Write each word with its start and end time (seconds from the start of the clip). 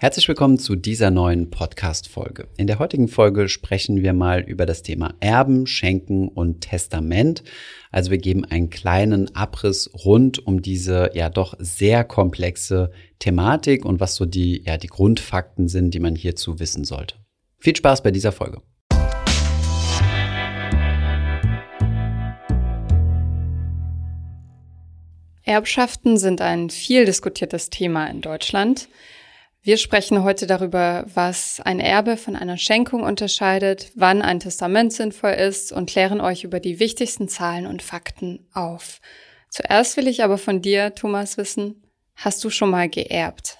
Herzlich 0.00 0.28
willkommen 0.28 0.60
zu 0.60 0.76
dieser 0.76 1.10
neuen 1.10 1.50
Podcast-Folge. 1.50 2.46
In 2.56 2.68
der 2.68 2.78
heutigen 2.78 3.08
Folge 3.08 3.48
sprechen 3.48 4.00
wir 4.00 4.12
mal 4.12 4.42
über 4.42 4.64
das 4.64 4.82
Thema 4.82 5.14
Erben, 5.18 5.66
Schenken 5.66 6.28
und 6.28 6.60
Testament. 6.60 7.42
Also 7.90 8.12
wir 8.12 8.18
geben 8.18 8.44
einen 8.44 8.70
kleinen 8.70 9.34
Abriss 9.34 9.90
rund 10.04 10.38
um 10.46 10.62
diese 10.62 11.10
ja 11.14 11.28
doch 11.30 11.54
sehr 11.58 12.04
komplexe 12.04 12.92
Thematik 13.18 13.84
und 13.84 13.98
was 13.98 14.14
so 14.14 14.24
die, 14.24 14.62
ja, 14.64 14.76
die 14.76 14.86
Grundfakten 14.86 15.66
sind, 15.66 15.92
die 15.94 15.98
man 15.98 16.14
hierzu 16.14 16.60
wissen 16.60 16.84
sollte. 16.84 17.16
Viel 17.58 17.74
Spaß 17.74 18.04
bei 18.04 18.12
dieser 18.12 18.30
Folge. 18.30 18.62
Erbschaften 25.42 26.18
sind 26.18 26.40
ein 26.40 26.70
viel 26.70 27.04
diskutiertes 27.04 27.70
Thema 27.70 28.06
in 28.06 28.20
Deutschland. 28.20 28.88
Wir 29.68 29.76
sprechen 29.76 30.24
heute 30.24 30.46
darüber, 30.46 31.04
was 31.12 31.60
ein 31.62 31.78
Erbe 31.78 32.16
von 32.16 32.36
einer 32.36 32.56
Schenkung 32.56 33.02
unterscheidet, 33.02 33.92
wann 33.94 34.22
ein 34.22 34.40
Testament 34.40 34.94
sinnvoll 34.94 35.32
ist 35.32 35.72
und 35.72 35.90
klären 35.90 36.22
euch 36.22 36.42
über 36.42 36.58
die 36.58 36.80
wichtigsten 36.80 37.28
Zahlen 37.28 37.66
und 37.66 37.82
Fakten 37.82 38.46
auf. 38.54 39.02
Zuerst 39.50 39.98
will 39.98 40.08
ich 40.08 40.24
aber 40.24 40.38
von 40.38 40.62
dir, 40.62 40.94
Thomas, 40.94 41.36
wissen, 41.36 41.82
hast 42.16 42.42
du 42.44 42.48
schon 42.48 42.70
mal 42.70 42.88
geerbt? 42.88 43.58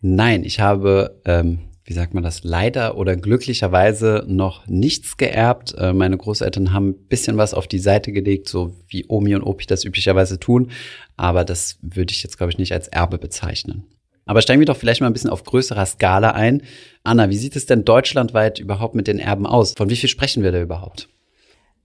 Nein, 0.00 0.42
ich 0.42 0.58
habe, 0.58 1.20
ähm, 1.24 1.60
wie 1.84 1.92
sagt 1.92 2.12
man 2.12 2.24
das, 2.24 2.42
leider 2.42 2.96
oder 2.96 3.14
glücklicherweise 3.14 4.24
noch 4.26 4.66
nichts 4.66 5.16
geerbt. 5.16 5.76
Äh, 5.78 5.92
meine 5.92 6.16
Großeltern 6.16 6.72
haben 6.72 6.88
ein 6.88 7.06
bisschen 7.06 7.36
was 7.36 7.54
auf 7.54 7.68
die 7.68 7.78
Seite 7.78 8.10
gelegt, 8.10 8.48
so 8.48 8.74
wie 8.88 9.04
Omi 9.06 9.36
und 9.36 9.44
Opi 9.44 9.66
das 9.66 9.84
üblicherweise 9.84 10.40
tun. 10.40 10.72
Aber 11.16 11.44
das 11.44 11.78
würde 11.82 12.12
ich 12.12 12.24
jetzt, 12.24 12.36
glaube 12.36 12.50
ich, 12.50 12.58
nicht 12.58 12.72
als 12.72 12.88
Erbe 12.88 13.18
bezeichnen. 13.18 13.86
Aber 14.30 14.40
steigen 14.42 14.60
wir 14.60 14.66
doch 14.66 14.76
vielleicht 14.76 15.00
mal 15.00 15.08
ein 15.08 15.12
bisschen 15.12 15.30
auf 15.30 15.42
größerer 15.42 15.84
Skala 15.84 16.30
ein. 16.30 16.62
Anna, 17.02 17.30
wie 17.30 17.36
sieht 17.36 17.56
es 17.56 17.66
denn 17.66 17.84
deutschlandweit 17.84 18.60
überhaupt 18.60 18.94
mit 18.94 19.08
den 19.08 19.18
Erben 19.18 19.44
aus? 19.44 19.72
Von 19.72 19.90
wie 19.90 19.96
viel 19.96 20.08
sprechen 20.08 20.44
wir 20.44 20.52
da 20.52 20.60
überhaupt? 20.60 21.08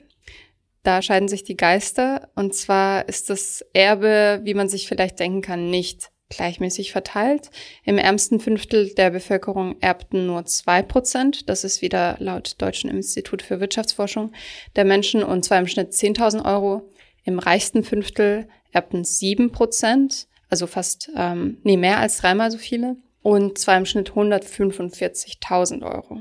Da 0.84 1.02
scheiden 1.02 1.30
sich 1.30 1.44
die 1.44 1.58
Geister. 1.58 2.30
Und 2.36 2.54
zwar 2.54 3.08
ist 3.08 3.30
das 3.30 3.66
Erbe, 3.74 4.42
wie 4.44 4.54
man 4.54 4.70
sich 4.70 4.88
vielleicht 4.88 5.20
denken 5.20 5.42
kann, 5.42 5.70
nicht 5.70 6.12
gleichmäßig 6.30 6.92
verteilt. 6.92 7.50
Im 7.84 7.98
ärmsten 7.98 8.40
Fünftel 8.40 8.94
der 8.94 9.12
Bevölkerung 9.12 9.80
erbten 9.82 10.26
nur 10.26 10.46
zwei 10.46 10.82
Prozent. 10.82 11.48
Das 11.48 11.64
ist 11.64 11.82
wieder 11.82 12.18
laut 12.20 12.56
Deutschen 12.62 12.90
Institut 12.90 13.42
für 13.42 13.60
Wirtschaftsforschung 13.60 14.34
der 14.76 14.84
Menschen 14.84 15.24
und 15.24 15.46
zwar 15.46 15.60
im 15.60 15.68
Schnitt 15.68 15.94
10.000 15.94 16.44
Euro. 16.46 16.90
Im 17.24 17.40
reichsten 17.40 17.84
Fünftel 17.84 18.50
erbten 18.72 19.06
sieben 19.06 19.52
Prozent, 19.52 20.28
also 20.50 20.68
fast, 20.68 21.10
ähm, 21.16 21.58
nee, 21.64 21.78
mehr 21.78 22.00
als 22.00 22.18
dreimal 22.18 22.52
so 22.52 22.58
viele. 22.58 22.98
Und 23.22 23.58
zwar 23.58 23.78
im 23.78 23.86
Schnitt 23.86 24.12
145.000 24.12 25.84
Euro. 25.84 26.20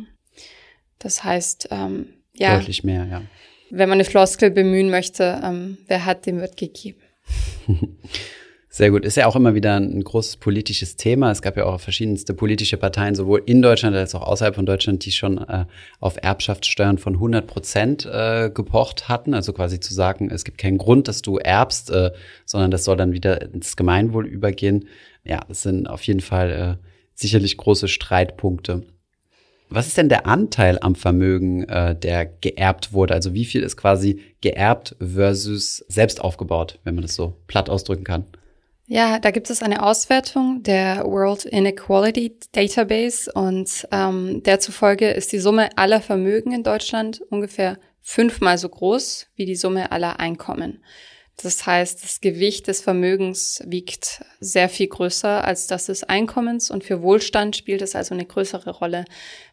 Das 1.00 1.24
heißt, 1.24 1.68
ähm, 1.72 2.12
ja. 2.34 2.56
Deutlich 2.58 2.84
mehr, 2.84 3.06
ja 3.06 3.22
wenn 3.72 3.88
man 3.88 3.96
eine 3.96 4.04
Floskel 4.04 4.50
bemühen 4.50 4.90
möchte, 4.90 5.40
ähm, 5.42 5.78
wer 5.88 6.04
hat, 6.04 6.26
dem 6.26 6.40
wird 6.40 6.56
gegeben. 6.56 7.00
Sehr 8.68 8.90
gut. 8.90 9.04
Ist 9.04 9.16
ja 9.16 9.26
auch 9.26 9.36
immer 9.36 9.54
wieder 9.54 9.76
ein 9.76 10.02
großes 10.02 10.36
politisches 10.36 10.96
Thema. 10.96 11.30
Es 11.30 11.42
gab 11.42 11.56
ja 11.56 11.66
auch 11.66 11.78
verschiedenste 11.78 12.32
politische 12.32 12.76
Parteien, 12.78 13.14
sowohl 13.14 13.42
in 13.44 13.60
Deutschland 13.60 13.96
als 13.96 14.14
auch 14.14 14.22
außerhalb 14.22 14.54
von 14.54 14.64
Deutschland, 14.64 15.04
die 15.04 15.12
schon 15.12 15.38
äh, 15.38 15.66
auf 16.00 16.16
Erbschaftssteuern 16.22 16.96
von 16.96 17.14
100 17.14 17.46
Prozent 17.46 18.06
äh, 18.06 18.50
gepocht 18.50 19.08
hatten. 19.08 19.34
Also 19.34 19.52
quasi 19.52 19.80
zu 19.80 19.92
sagen, 19.92 20.30
es 20.30 20.44
gibt 20.44 20.56
keinen 20.58 20.78
Grund, 20.78 21.08
dass 21.08 21.20
du 21.20 21.36
erbst, 21.36 21.90
äh, 21.90 22.12
sondern 22.46 22.70
das 22.70 22.84
soll 22.84 22.96
dann 22.96 23.12
wieder 23.12 23.42
ins 23.42 23.76
Gemeinwohl 23.76 24.26
übergehen. 24.26 24.88
Ja, 25.24 25.40
es 25.48 25.62
sind 25.62 25.86
auf 25.86 26.02
jeden 26.04 26.20
Fall 26.20 26.50
äh, 26.50 26.86
sicherlich 27.14 27.56
große 27.56 27.88
Streitpunkte. 27.88 28.84
Was 29.74 29.86
ist 29.86 29.96
denn 29.96 30.08
der 30.08 30.26
Anteil 30.26 30.78
am 30.80 30.94
Vermögen, 30.94 31.64
äh, 31.68 31.96
der 31.96 32.26
geerbt 32.26 32.92
wurde? 32.92 33.14
Also 33.14 33.32
wie 33.32 33.44
viel 33.44 33.62
ist 33.62 33.76
quasi 33.76 34.20
geerbt 34.40 34.96
versus 34.98 35.84
selbst 35.88 36.20
aufgebaut, 36.20 36.78
wenn 36.84 36.94
man 36.94 37.02
das 37.02 37.14
so 37.14 37.36
platt 37.46 37.70
ausdrücken 37.70 38.04
kann? 38.04 38.24
Ja, 38.86 39.18
da 39.18 39.30
gibt 39.30 39.48
es 39.48 39.62
eine 39.62 39.82
Auswertung 39.82 40.62
der 40.62 41.04
World 41.06 41.46
Inequality 41.46 42.36
Database 42.52 43.32
und 43.32 43.88
ähm, 43.90 44.42
der 44.42 44.60
zufolge 44.60 45.10
ist 45.10 45.32
die 45.32 45.38
Summe 45.38 45.70
aller 45.76 46.02
Vermögen 46.02 46.52
in 46.52 46.62
Deutschland 46.62 47.22
ungefähr 47.30 47.78
fünfmal 48.02 48.58
so 48.58 48.68
groß 48.68 49.28
wie 49.36 49.46
die 49.46 49.56
Summe 49.56 49.92
aller 49.92 50.20
Einkommen. 50.20 50.82
Das 51.36 51.66
heißt, 51.66 52.04
das 52.04 52.20
Gewicht 52.20 52.68
des 52.68 52.82
Vermögens 52.82 53.62
wiegt 53.66 54.22
sehr 54.40 54.68
viel 54.68 54.86
größer 54.86 55.44
als 55.44 55.66
das 55.66 55.86
des 55.86 56.04
Einkommens 56.04 56.70
und 56.70 56.84
für 56.84 57.02
Wohlstand 57.02 57.56
spielt 57.56 57.82
es 57.82 57.96
also 57.96 58.14
eine 58.14 58.26
größere 58.26 58.70
Rolle, 58.70 59.04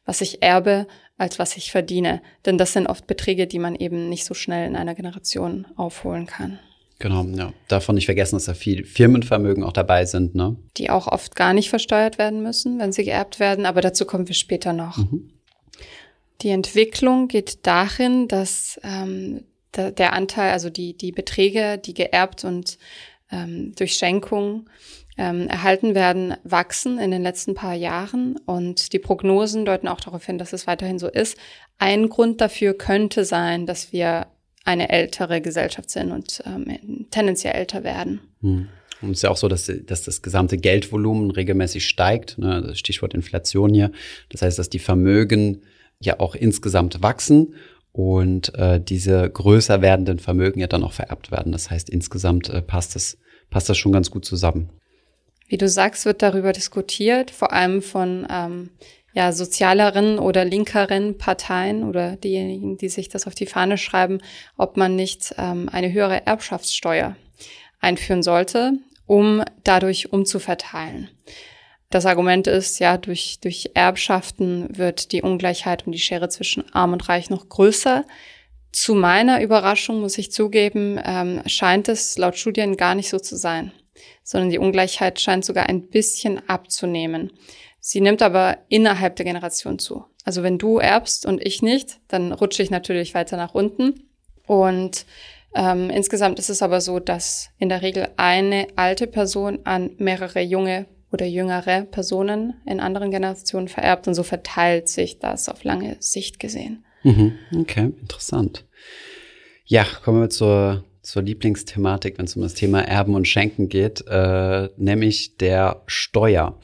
was 0.05 0.21
ich 0.21 0.41
erbe, 0.41 0.87
als 1.17 1.39
was 1.39 1.57
ich 1.57 1.71
verdiene. 1.71 2.21
Denn 2.45 2.57
das 2.57 2.73
sind 2.73 2.87
oft 2.87 3.07
Beträge, 3.07 3.47
die 3.47 3.59
man 3.59 3.75
eben 3.75 4.09
nicht 4.09 4.25
so 4.25 4.33
schnell 4.33 4.67
in 4.67 4.75
einer 4.75 4.95
Generation 4.95 5.67
aufholen 5.77 6.27
kann. 6.27 6.59
Genau, 6.99 7.23
ja. 7.23 7.53
Davon 7.69 7.95
nicht 7.95 8.05
vergessen, 8.05 8.35
dass 8.35 8.45
da 8.45 8.53
viel 8.53 8.83
Firmenvermögen 8.83 9.63
auch 9.63 9.71
dabei 9.71 10.05
sind, 10.05 10.35
ne? 10.35 10.57
Die 10.75 10.89
auch 10.89 11.07
oft 11.07 11.33
gar 11.35 11.53
nicht 11.53 11.69
versteuert 11.69 12.17
werden 12.17 12.43
müssen, 12.43 12.77
wenn 12.77 12.91
sie 12.91 13.05
geerbt 13.05 13.39
werden, 13.39 13.65
aber 13.65 13.79
dazu 13.79 14.05
kommen 14.05 14.27
wir 14.27 14.35
später 14.35 14.73
noch. 14.73 14.97
Mhm. 14.97 15.31
Die 16.41 16.49
Entwicklung 16.49 17.29
geht 17.29 17.65
dahin, 17.65 18.27
dass 18.27 18.79
ähm, 18.83 19.45
der, 19.75 20.13
Anteil, 20.13 20.51
also 20.51 20.69
die, 20.69 20.95
die 20.95 21.11
Beträge, 21.11 21.77
die 21.77 21.93
geerbt 21.93 22.43
und 22.43 22.77
ähm, 23.31 23.73
durch 23.75 23.93
Schenkung 23.93 24.69
ähm, 25.17 25.47
erhalten 25.47 25.95
werden, 25.95 26.35
wachsen 26.43 26.97
in 26.97 27.11
den 27.11 27.21
letzten 27.21 27.53
paar 27.53 27.75
Jahren 27.75 28.37
und 28.45 28.93
die 28.93 28.99
Prognosen 28.99 29.65
deuten 29.65 29.87
auch 29.87 29.99
darauf 29.99 30.25
hin, 30.25 30.37
dass 30.37 30.53
es 30.53 30.65
weiterhin 30.65 30.97
so 30.97 31.07
ist. 31.07 31.37
Ein 31.77 32.09
Grund 32.09 32.41
dafür 32.41 32.73
könnte 32.73 33.25
sein, 33.25 33.65
dass 33.65 33.91
wir 33.91 34.27
eine 34.65 34.89
ältere 34.89 35.41
Gesellschaft 35.41 35.89
sind 35.89 36.11
und 36.11 36.41
ähm, 36.45 37.07
tendenziell 37.11 37.55
älter 37.55 37.83
werden. 37.83 38.21
Hm. 38.41 38.69
Und 39.01 39.11
es 39.11 39.19
ist 39.19 39.23
ja 39.23 39.29
auch 39.29 39.37
so, 39.37 39.47
dass, 39.47 39.71
dass 39.85 40.03
das 40.03 40.21
gesamte 40.21 40.57
Geldvolumen 40.57 41.31
regelmäßig 41.31 41.87
steigt. 41.87 42.37
Ne? 42.37 42.71
Stichwort 42.75 43.13
Inflation 43.13 43.73
hier. 43.73 43.91
Das 44.29 44.41
heißt, 44.41 44.59
dass 44.59 44.69
die 44.69 44.79
Vermögen 44.79 45.61
ja 46.01 46.19
auch 46.19 46.35
insgesamt 46.35 47.01
wachsen 47.01 47.55
und 47.91 48.53
äh, 48.55 48.79
diese 48.79 49.29
größer 49.29 49.81
werdenden 49.81 50.19
Vermögen 50.19 50.59
ja 50.59 50.67
dann 50.67 50.83
auch 50.83 50.93
vererbt 50.93 51.31
werden. 51.31 51.51
Das 51.51 51.69
heißt, 51.69 51.89
insgesamt 51.89 52.49
äh, 52.49 52.61
passt 52.61 52.95
das, 52.95 53.17
passt 53.49 53.69
das 53.69 53.77
schon 53.77 53.91
ganz 53.91 54.11
gut 54.11 54.25
zusammen. 54.25 54.69
Wie 55.47 55.57
du 55.57 55.67
sagst, 55.67 56.05
wird 56.05 56.21
darüber 56.21 56.53
diskutiert, 56.53 57.31
vor 57.31 57.51
allem 57.51 57.81
von 57.81 58.27
ähm, 58.29 58.69
ja, 59.13 59.31
sozialeren 59.31 60.19
oder 60.19 60.45
linkeren 60.45 61.17
Parteien 61.17 61.83
oder 61.83 62.15
diejenigen, 62.15 62.77
die 62.77 62.89
sich 62.89 63.09
das 63.09 63.25
auf 63.25 63.33
die 63.33 63.47
Fahne 63.47 63.77
schreiben, 63.77 64.19
ob 64.57 64.77
man 64.77 64.95
nicht 64.95 65.33
ähm, 65.37 65.67
eine 65.69 65.91
höhere 65.91 66.27
Erbschaftssteuer 66.27 67.15
einführen 67.79 68.21
sollte, 68.21 68.73
um 69.07 69.43
dadurch 69.63 70.13
umzuverteilen. 70.13 71.09
Das 71.89 72.05
Argument 72.05 72.45
ist, 72.45 72.79
ja, 72.79 72.97
durch, 72.97 73.39
durch 73.41 73.71
Erbschaften 73.73 74.77
wird 74.77 75.11
die 75.11 75.23
Ungleichheit 75.23 75.85
und 75.85 75.91
die 75.91 75.99
Schere 75.99 76.29
zwischen 76.29 76.71
Arm 76.73 76.93
und 76.93 77.09
Reich 77.09 77.31
noch 77.31 77.49
größer. 77.49 78.05
Zu 78.71 78.93
meiner 78.93 79.41
Überraschung 79.41 80.01
muss 80.01 80.19
ich 80.19 80.31
zugeben, 80.31 81.01
ähm, 81.03 81.41
scheint 81.47 81.89
es 81.89 82.17
laut 82.19 82.37
Studien 82.37 82.77
gar 82.77 82.93
nicht 82.93 83.09
so 83.09 83.17
zu 83.17 83.35
sein, 83.35 83.71
sondern 84.23 84.51
die 84.51 84.59
Ungleichheit 84.59 85.19
scheint 85.19 85.43
sogar 85.43 85.67
ein 85.67 85.87
bisschen 85.87 86.47
abzunehmen. 86.47 87.31
Sie 87.79 88.01
nimmt 88.01 88.21
aber 88.21 88.59
innerhalb 88.67 89.15
der 89.15 89.25
Generation 89.25 89.79
zu. 89.79 90.05
Also 90.23 90.43
wenn 90.43 90.59
du 90.59 90.77
erbst 90.77 91.25
und 91.25 91.43
ich 91.43 91.63
nicht, 91.63 91.99
dann 92.07 92.31
rutsche 92.31 92.61
ich 92.61 92.69
natürlich 92.69 93.15
weiter 93.15 93.35
nach 93.35 93.55
unten. 93.55 94.03
Und 94.45 95.07
ähm, 95.55 95.89
insgesamt 95.89 96.37
ist 96.37 96.49
es 96.49 96.61
aber 96.61 96.81
so, 96.81 96.99
dass 96.99 97.49
in 97.57 97.69
der 97.69 97.81
Regel 97.81 98.09
eine 98.17 98.67
alte 98.75 99.07
Person 99.07 99.59
an 99.63 99.91
mehrere 99.97 100.41
junge 100.41 100.85
oder 101.11 101.25
jüngere 101.25 101.83
Personen 101.85 102.55
in 102.65 102.79
anderen 102.79 103.11
Generationen 103.11 103.67
vererbt 103.67 104.07
und 104.07 104.13
so 104.13 104.23
verteilt 104.23 104.89
sich 104.89 105.19
das 105.19 105.49
auf 105.49 105.63
lange 105.63 105.97
Sicht 105.99 106.39
gesehen. 106.39 106.85
Mhm. 107.03 107.33
Okay, 107.55 107.91
interessant. 108.01 108.65
Ja, 109.65 109.85
kommen 110.03 110.21
wir 110.21 110.29
zur, 110.29 110.83
zur 111.01 111.21
Lieblingsthematik, 111.21 112.17
wenn 112.17 112.25
es 112.25 112.35
um 112.35 112.41
das 112.41 112.53
Thema 112.53 112.81
Erben 112.81 113.15
und 113.15 113.27
Schenken 113.27 113.69
geht, 113.69 114.03
äh, 114.07 114.69
nämlich 114.77 115.37
der 115.37 115.83
Steuer. 115.87 116.59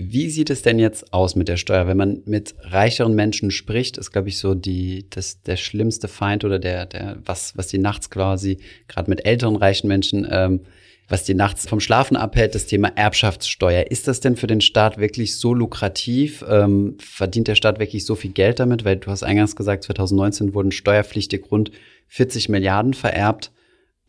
Wie 0.00 0.30
sieht 0.30 0.50
es 0.50 0.62
denn 0.62 0.78
jetzt 0.78 1.12
aus 1.12 1.34
mit 1.34 1.48
der 1.48 1.56
Steuer? 1.56 1.88
Wenn 1.88 1.96
man 1.96 2.22
mit 2.24 2.54
reicheren 2.60 3.14
Menschen 3.14 3.50
spricht, 3.50 3.98
ist, 3.98 4.12
glaube 4.12 4.28
ich, 4.28 4.38
so 4.38 4.54
die, 4.54 5.10
das, 5.10 5.42
der 5.42 5.56
schlimmste 5.56 6.06
Feind 6.06 6.44
oder 6.44 6.60
der, 6.60 6.86
der, 6.86 7.18
was, 7.24 7.56
was 7.56 7.66
die 7.66 7.78
nachts 7.78 8.08
quasi, 8.08 8.58
gerade 8.86 9.10
mit 9.10 9.26
älteren 9.26 9.56
reichen 9.56 9.88
Menschen, 9.88 10.26
ähm, 10.30 10.60
was 11.08 11.24
die 11.24 11.34
nachts 11.34 11.66
vom 11.66 11.80
Schlafen 11.80 12.16
abhält, 12.16 12.54
das 12.54 12.66
Thema 12.66 12.92
Erbschaftssteuer. 12.94 13.90
Ist 13.90 14.08
das 14.08 14.20
denn 14.20 14.36
für 14.36 14.46
den 14.46 14.60
Staat 14.60 14.98
wirklich 14.98 15.38
so 15.38 15.54
lukrativ? 15.54 16.44
Ähm, 16.48 16.98
verdient 17.00 17.48
der 17.48 17.54
Staat 17.54 17.78
wirklich 17.78 18.04
so 18.04 18.14
viel 18.14 18.32
Geld 18.32 18.60
damit? 18.60 18.84
Weil 18.84 18.96
du 18.96 19.10
hast 19.10 19.22
eingangs 19.22 19.56
gesagt, 19.56 19.84
2019 19.84 20.52
wurden 20.52 20.70
steuerpflichtig 20.70 21.50
rund 21.50 21.70
40 22.08 22.50
Milliarden 22.50 22.92
vererbt. 22.92 23.52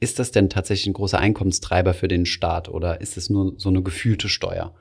Ist 0.01 0.19
das 0.19 0.31
denn 0.31 0.49
tatsächlich 0.49 0.87
ein 0.87 0.93
großer 0.93 1.19
Einkommenstreiber 1.19 1.93
für 1.93 2.07
den 2.07 2.25
Staat 2.25 2.69
oder 2.69 3.01
ist 3.01 3.17
es 3.17 3.29
nur 3.29 3.53
so 3.57 3.69
eine 3.69 3.81
gefühlte 3.81 4.27
Steuer? 4.27 4.73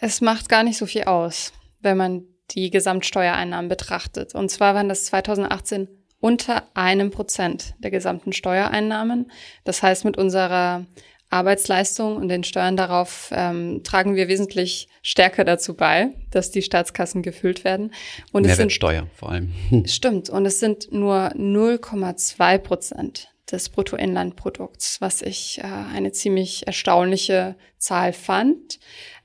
Es 0.00 0.20
macht 0.20 0.48
gar 0.48 0.62
nicht 0.62 0.78
so 0.78 0.86
viel 0.86 1.04
aus, 1.04 1.52
wenn 1.80 1.96
man 1.96 2.24
die 2.50 2.70
Gesamtsteuereinnahmen 2.70 3.68
betrachtet. 3.68 4.34
Und 4.34 4.50
zwar 4.50 4.74
waren 4.74 4.88
das 4.88 5.06
2018 5.06 5.88
unter 6.20 6.64
einem 6.74 7.10
Prozent 7.10 7.74
der 7.78 7.90
gesamten 7.90 8.32
Steuereinnahmen. 8.32 9.30
Das 9.64 9.82
heißt, 9.82 10.04
mit 10.04 10.16
unserer 10.16 10.86
Arbeitsleistung 11.30 12.16
und 12.16 12.28
den 12.28 12.44
Steuern 12.44 12.76
darauf 12.76 13.30
ähm, 13.32 13.82
tragen 13.82 14.14
wir 14.14 14.28
wesentlich 14.28 14.88
stärker 15.02 15.44
dazu 15.44 15.74
bei, 15.74 16.10
dass 16.30 16.50
die 16.50 16.62
Staatskassen 16.62 17.22
gefüllt 17.22 17.64
werden. 17.64 17.92
Und 18.32 18.46
Mehrwertsteuer 18.46 19.00
sind, 19.00 19.12
vor 19.14 19.30
allem. 19.30 19.52
Stimmt. 19.86 20.30
Und 20.30 20.46
es 20.46 20.60
sind 20.60 20.92
nur 20.92 21.32
0,2 21.34 22.58
Prozent 22.58 23.28
des 23.50 23.68
Bruttoinlandprodukts, 23.68 25.00
was 25.00 25.22
ich 25.22 25.58
äh, 25.58 25.62
eine 25.64 26.12
ziemlich 26.12 26.66
erstaunliche 26.66 27.56
Zahl 27.78 28.12
fand. 28.12 28.78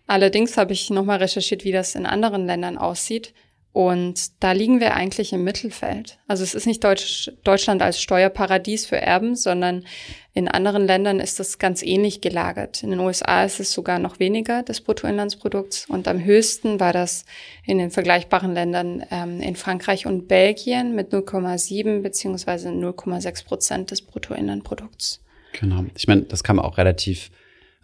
Allerdings 0.07 0.57
habe 0.57 0.74
ich 0.74 0.89
nochmal 0.89 1.19
recherchiert, 1.19 1.63
wie 1.63 1.71
das 1.71 1.95
in 1.95 2.06
anderen 2.06 2.45
Ländern 2.45 2.77
aussieht. 2.77 3.33
Und 3.74 4.44
da 4.44 4.52
liegen 4.52 4.82
wir 4.82 4.96
eigentlich 4.96 5.32
im 5.32 5.46
Mittelfeld. 5.46 6.18
Also 6.28 6.44
es 6.44 6.54
ist 6.54 6.66
nicht 6.66 6.84
Deutsch, 6.84 7.32
Deutschland 7.46 7.82
als 7.82 8.02
Steuerparadies 8.02 8.86
für 8.86 8.98
Erben, 8.98 9.36
sondern 9.36 9.86
in 10.34 10.50
anderen 10.50 10.86
Ländern 10.86 11.22
ist 11.22 11.40
das 11.40 11.58
ganz 11.58 11.82
ähnlich 11.82 12.20
gelagert. 12.20 12.84
In 12.84 12.90
den 12.92 13.00
USA 13.00 13.46
ist 13.46 13.62
es 13.62 13.72
sogar 13.72 13.98
noch 13.98 14.20
weniger 14.20 14.64
des 14.64 14.82
Bruttoinlandsprodukts 14.82 15.86
und 15.88 16.10
am 16.10 16.22
höchsten 16.22 16.82
war 16.82 16.92
das 16.92 17.24
in 17.66 17.78
den 17.78 17.92
vergleichbaren 17.92 18.54
Ländern 18.54 19.06
ähm, 19.10 19.40
in 19.40 19.56
Frankreich 19.56 20.06
und 20.06 20.28
Belgien 20.28 20.94
mit 20.94 21.14
0,7 21.14 22.02
beziehungsweise 22.02 22.70
0,6 22.70 23.46
Prozent 23.46 23.92
des 23.92 24.02
Bruttoinlandprodukts. 24.02 25.22
Genau. 25.60 25.86
Ich 25.98 26.08
meine, 26.08 26.24
das 26.24 26.44
kann 26.44 26.58
man 26.58 26.66
auch 26.66 26.78
relativ 26.78 27.32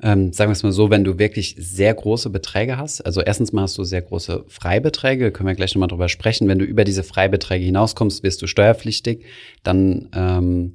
ähm, 0.02 0.32
sagen 0.32 0.50
wir 0.50 0.54
es 0.54 0.64
mal 0.64 0.72
so, 0.72 0.90
wenn 0.92 1.04
du 1.04 1.18
wirklich 1.18 1.56
sehr 1.58 1.94
große 1.94 2.30
Beträge 2.30 2.78
hast, 2.78 3.02
also 3.02 3.22
erstens 3.22 3.52
mal 3.52 3.64
hast 3.64 3.78
du 3.78 3.84
sehr 3.84 4.02
große 4.02 4.46
Freibeträge, 4.48 5.32
können 5.32 5.48
wir 5.48 5.56
gleich 5.56 5.74
nochmal 5.74 5.90
drüber 5.90 6.10
sprechen. 6.10 6.48
Wenn 6.48 6.60
du 6.60 6.66
über 6.66 6.84
diese 6.84 7.04
Freibeträge 7.04 7.66
hinauskommst, 7.66 8.22
wirst 8.22 8.42
du 8.42 8.48
steuerpflichtig. 8.48 9.26
Dann 9.64 10.10
ähm, 10.14 10.74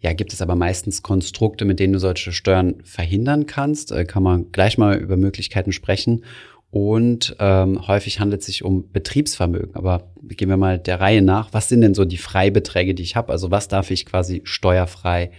ja, 0.00 0.12
gibt 0.12 0.32
es 0.32 0.42
aber 0.42 0.56
meistens 0.56 1.02
Konstrukte, 1.02 1.64
mit 1.64 1.78
denen 1.78 1.92
du 1.94 1.98
solche 1.98 2.32
Steuern 2.32 2.74
verhindern 2.82 3.46
kannst. 3.46 3.92
Äh, 3.92 4.04
kann 4.04 4.22
man 4.22 4.50
gleich 4.50 4.76
mal 4.76 4.98
über 4.98 5.16
Möglichkeiten 5.16 5.72
sprechen. 5.72 6.24
Und 6.70 7.36
ähm, 7.38 7.86
häufig 7.86 8.18
handelt 8.18 8.40
es 8.40 8.46
sich 8.46 8.64
um 8.64 8.90
Betriebsvermögen. 8.90 9.76
Aber 9.76 10.12
gehen 10.22 10.48
wir 10.48 10.56
mal 10.56 10.80
der 10.80 11.00
Reihe 11.00 11.22
nach. 11.22 11.52
Was 11.52 11.68
sind 11.68 11.82
denn 11.82 11.94
so 11.94 12.04
die 12.04 12.18
Freibeträge, 12.18 12.94
die 12.94 13.04
ich 13.04 13.14
habe? 13.14 13.30
Also 13.30 13.52
was 13.52 13.68
darf 13.68 13.92
ich 13.92 14.04
quasi 14.04 14.42
steuerfrei 14.42 15.30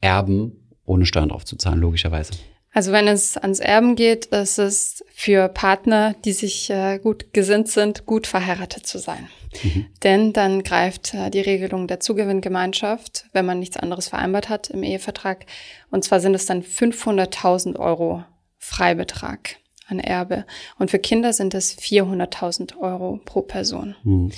erben, 0.00 0.52
ohne 0.84 1.04
Steuern 1.04 1.30
drauf 1.30 1.44
zu 1.44 1.56
zahlen, 1.56 1.80
logischerweise? 1.80 2.34
Also 2.74 2.90
wenn 2.90 3.06
es 3.06 3.36
ans 3.36 3.60
Erben 3.60 3.94
geht, 3.94 4.26
ist 4.26 4.58
es 4.58 5.04
für 5.14 5.48
Partner, 5.48 6.16
die 6.24 6.32
sich 6.32 6.68
äh, 6.70 6.98
gut 6.98 7.32
gesinnt 7.32 7.68
sind, 7.68 8.04
gut 8.04 8.26
verheiratet 8.26 8.84
zu 8.84 8.98
sein. 8.98 9.28
Mhm. 9.62 9.86
Denn 10.02 10.32
dann 10.32 10.64
greift 10.64 11.14
äh, 11.14 11.30
die 11.30 11.40
Regelung 11.40 11.86
der 11.86 12.00
Zugewinngemeinschaft, 12.00 13.26
wenn 13.32 13.46
man 13.46 13.60
nichts 13.60 13.76
anderes 13.76 14.08
vereinbart 14.08 14.48
hat 14.48 14.70
im 14.70 14.82
Ehevertrag. 14.82 15.46
Und 15.92 16.02
zwar 16.02 16.18
sind 16.18 16.34
es 16.34 16.46
dann 16.46 16.62
500.000 16.62 17.78
Euro 17.78 18.24
Freibetrag 18.58 19.56
an 19.86 20.00
Erbe. 20.00 20.44
Und 20.76 20.90
für 20.90 20.98
Kinder 20.98 21.32
sind 21.32 21.54
es 21.54 21.78
400.000 21.78 22.76
Euro 22.80 23.20
pro 23.24 23.42
Person. 23.42 23.94
Mhm. 24.02 24.32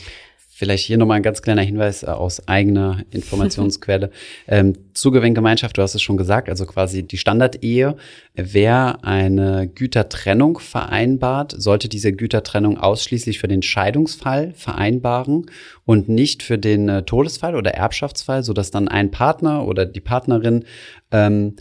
Vielleicht 0.59 0.87
hier 0.87 0.97
nochmal 0.97 1.19
ein 1.19 1.23
ganz 1.23 1.43
kleiner 1.43 1.61
Hinweis 1.61 2.03
äh, 2.03 2.07
aus 2.07 2.49
eigener 2.49 3.05
Informationsquelle. 3.11 4.11
ähm, 4.49 4.73
Zugewinngemeinschaft, 4.95 5.77
du 5.77 5.83
hast 5.83 5.95
es 5.95 6.01
schon 6.01 6.17
gesagt, 6.17 6.49
also 6.49 6.65
quasi 6.65 7.03
die 7.03 7.19
Standardehe. 7.19 7.99
Wer 8.33 9.05
eine 9.05 9.69
Gütertrennung 9.69 10.59
vereinbart, 10.59 11.55
sollte 11.59 11.91
diese 11.91 12.15
Gütertrennung 12.15 12.79
ausschließlich 12.79 13.39
für 13.39 13.49
den 13.49 13.61
Scheidungsfall 13.61 14.55
vereinbaren 14.55 15.51
und 15.85 16.09
nicht 16.09 16.43
für 16.43 16.57
den 16.57 16.89
äh, 16.89 17.03
Todesfall 17.03 17.55
oder 17.55 17.75
Erbschaftsfall, 17.75 18.43
sodass 18.43 18.71
dann 18.71 18.89
ein 18.89 19.11
Partner 19.11 19.67
oder 19.67 19.85
die 19.85 20.01
Partnerin 20.01 20.65
ähm, 21.11 21.57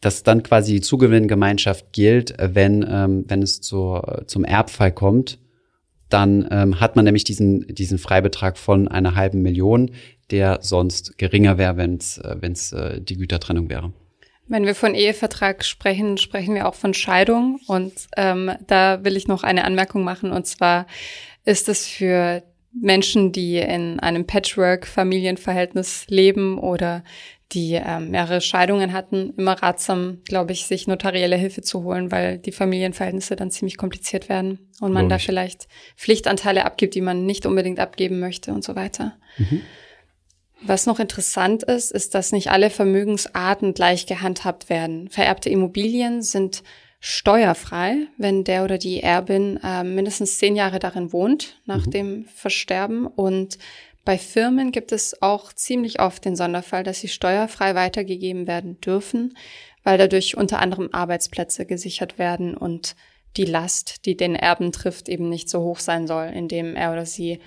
dass 0.00 0.24
dann 0.24 0.42
quasi 0.42 0.72
die 0.74 0.80
Zugewinngemeinschaft 0.82 1.92
gilt, 1.92 2.34
wenn, 2.38 2.84
ähm, 2.86 3.24
wenn 3.28 3.42
es 3.42 3.60
zur, 3.60 4.24
zum 4.26 4.44
Erbfall 4.44 4.90
kommt 4.92 5.38
dann 6.08 6.46
ähm, 6.50 6.80
hat 6.80 6.96
man 6.96 7.04
nämlich 7.04 7.24
diesen, 7.24 7.66
diesen 7.74 7.98
Freibetrag 7.98 8.58
von 8.58 8.88
einer 8.88 9.14
halben 9.14 9.42
Million, 9.42 9.90
der 10.30 10.58
sonst 10.62 11.18
geringer 11.18 11.58
wäre, 11.58 11.76
wenn 11.76 11.96
es 11.96 12.18
äh, 12.18 12.96
äh, 12.96 13.00
die 13.00 13.16
Gütertrennung 13.16 13.68
wäre. 13.68 13.92
Wenn 14.46 14.66
wir 14.66 14.74
von 14.74 14.94
Ehevertrag 14.94 15.64
sprechen, 15.64 16.18
sprechen 16.18 16.54
wir 16.54 16.68
auch 16.68 16.74
von 16.74 16.92
Scheidung. 16.92 17.60
Und 17.66 17.92
ähm, 18.16 18.52
da 18.66 19.02
will 19.04 19.16
ich 19.16 19.26
noch 19.26 19.42
eine 19.42 19.64
Anmerkung 19.64 20.04
machen. 20.04 20.32
Und 20.32 20.46
zwar 20.46 20.86
ist 21.44 21.68
es 21.68 21.86
für 21.86 22.42
Menschen, 22.72 23.32
die 23.32 23.56
in 23.58 24.00
einem 24.00 24.26
Patchwork-Familienverhältnis 24.26 26.06
leben 26.08 26.58
oder 26.58 27.04
die 27.54 27.74
ähm, 27.74 28.10
mehrere 28.10 28.40
Scheidungen 28.40 28.92
hatten, 28.92 29.32
immer 29.36 29.52
ratsam, 29.52 30.18
glaube 30.24 30.52
ich, 30.52 30.66
sich 30.66 30.86
notarielle 30.86 31.36
Hilfe 31.36 31.62
zu 31.62 31.84
holen, 31.84 32.10
weil 32.10 32.38
die 32.38 32.52
Familienverhältnisse 32.52 33.36
dann 33.36 33.50
ziemlich 33.50 33.76
kompliziert 33.76 34.28
werden 34.28 34.70
und 34.80 34.92
man 34.92 35.04
Logisch. 35.04 35.24
da 35.24 35.26
vielleicht 35.26 35.68
Pflichtanteile 35.96 36.64
abgibt, 36.64 36.94
die 36.94 37.00
man 37.00 37.24
nicht 37.24 37.46
unbedingt 37.46 37.80
abgeben 37.80 38.20
möchte 38.20 38.52
und 38.52 38.64
so 38.64 38.74
weiter. 38.74 39.16
Mhm. 39.38 39.62
Was 40.62 40.86
noch 40.86 40.98
interessant 40.98 41.62
ist, 41.62 41.92
ist, 41.92 42.14
dass 42.14 42.32
nicht 42.32 42.50
alle 42.50 42.70
Vermögensarten 42.70 43.74
gleich 43.74 44.06
gehandhabt 44.06 44.68
werden. 44.68 45.08
Vererbte 45.08 45.50
Immobilien 45.50 46.22
sind 46.22 46.62
steuerfrei, 47.00 48.06
wenn 48.16 48.44
der 48.44 48.64
oder 48.64 48.78
die 48.78 49.02
Erbin 49.02 49.60
äh, 49.62 49.84
mindestens 49.84 50.38
zehn 50.38 50.56
Jahre 50.56 50.78
darin 50.78 51.12
wohnt 51.12 51.60
nach 51.66 51.84
mhm. 51.86 51.90
dem 51.90 52.24
Versterben 52.34 53.06
und 53.06 53.58
bei 54.04 54.18
Firmen 54.18 54.72
gibt 54.72 54.92
es 54.92 55.20
auch 55.22 55.52
ziemlich 55.52 56.00
oft 56.00 56.24
den 56.24 56.36
Sonderfall, 56.36 56.84
dass 56.84 57.00
sie 57.00 57.08
steuerfrei 57.08 57.74
weitergegeben 57.74 58.46
werden 58.46 58.80
dürfen, 58.80 59.36
weil 59.82 59.98
dadurch 59.98 60.36
unter 60.36 60.60
anderem 60.60 60.90
Arbeitsplätze 60.92 61.66
gesichert 61.66 62.18
werden 62.18 62.56
und 62.56 62.96
die 63.36 63.44
Last, 63.44 64.06
die 64.06 64.16
den 64.16 64.36
Erben 64.36 64.72
trifft, 64.72 65.08
eben 65.08 65.28
nicht 65.28 65.48
so 65.48 65.60
hoch 65.60 65.78
sein 65.78 66.06
soll, 66.06 66.26
indem 66.26 66.76
er 66.76 66.92
oder 66.92 67.06
sie 67.06 67.40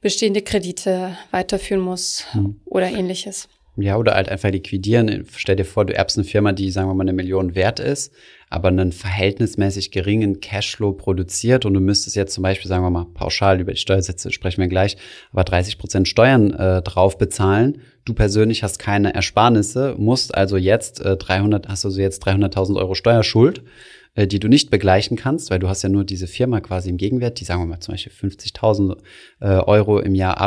bestehende 0.00 0.42
Kredite 0.42 1.16
weiterführen 1.30 1.82
muss 1.82 2.26
hm. 2.32 2.60
oder 2.64 2.90
ähnliches. 2.90 3.48
Ja, 3.76 3.96
oder 3.98 4.14
halt 4.14 4.28
einfach 4.28 4.50
liquidieren. 4.50 5.26
Stell 5.36 5.56
dir 5.56 5.64
vor, 5.64 5.84
du 5.84 5.94
erbst 5.94 6.16
eine 6.16 6.24
Firma, 6.24 6.52
die, 6.52 6.70
sagen 6.70 6.88
wir 6.88 6.94
mal, 6.94 7.04
eine 7.04 7.12
Million 7.12 7.54
wert 7.54 7.78
ist, 7.78 8.12
aber 8.48 8.68
einen 8.68 8.92
verhältnismäßig 8.92 9.90
geringen 9.90 10.40
Cashflow 10.40 10.92
produziert 10.92 11.64
und 11.64 11.74
du 11.74 11.80
müsstest 11.80 12.16
jetzt 12.16 12.34
zum 12.34 12.42
Beispiel, 12.42 12.68
sagen 12.68 12.84
wir 12.84 12.90
mal, 12.90 13.06
pauschal 13.12 13.60
über 13.60 13.72
die 13.72 13.80
Steuersätze 13.80 14.30
sprechen 14.30 14.60
wir 14.60 14.68
gleich, 14.68 14.96
aber 15.32 15.44
30 15.44 15.78
Prozent 15.78 16.08
Steuern 16.08 16.52
äh, 16.52 16.82
drauf 16.82 17.18
bezahlen. 17.18 17.80
Du 18.04 18.14
persönlich 18.14 18.62
hast 18.62 18.78
keine 18.78 19.14
Ersparnisse, 19.14 19.96
musst 19.98 20.34
also 20.34 20.56
jetzt 20.56 21.00
äh, 21.00 21.16
300, 21.16 21.68
hast 21.68 21.84
also 21.84 22.00
jetzt 22.00 22.24
300.000 22.24 22.76
Euro 22.76 22.94
Steuerschuld 22.94 23.64
äh, 24.14 24.26
die 24.26 24.40
du 24.40 24.48
nicht 24.48 24.70
begleichen 24.70 25.16
kannst, 25.16 25.50
weil 25.50 25.58
du 25.58 25.68
hast 25.68 25.82
ja 25.82 25.88
nur 25.88 26.04
diese 26.04 26.26
Firma 26.26 26.60
quasi 26.60 26.88
im 26.88 26.96
Gegenwert, 26.96 27.38
die 27.38 27.44
sagen 27.44 27.62
wir 27.62 27.66
mal 27.66 27.80
zum 27.80 27.94
Beispiel 27.94 28.12
50.000 28.12 28.96
äh, 29.40 29.46
Euro 29.46 30.00
im 30.00 30.14
Jahr 30.14 30.40